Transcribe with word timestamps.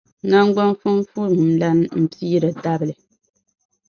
Naŋgban’ 0.29 0.71
fumfulumlana 0.81 1.85
m-piiri 2.01 2.49
dabili. 2.63 2.95